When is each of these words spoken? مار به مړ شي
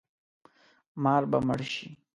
مار 1.03 1.23
به 1.31 1.37
مړ 1.47 1.59
شي 1.73 1.87